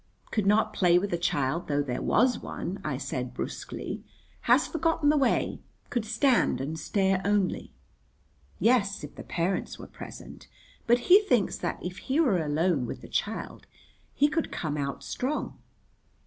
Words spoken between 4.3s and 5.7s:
"has forgotten the way;